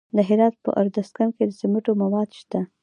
د 0.15 0.17
هرات 0.27 0.55
په 0.63 0.69
ادرسکن 0.83 1.27
کې 1.35 1.43
د 1.47 1.51
سمنټو 1.59 1.91
مواد 2.01 2.29
شته. 2.39 2.59